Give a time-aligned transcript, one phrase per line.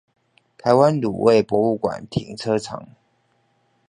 [0.57, 2.87] 台灣滷味博物館停車場